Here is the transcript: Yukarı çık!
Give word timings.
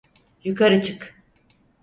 Yukarı 0.43 0.81
çık! 0.81 1.15